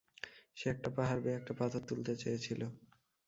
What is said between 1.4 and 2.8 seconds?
পাথর তুলতে চেয়েছিল।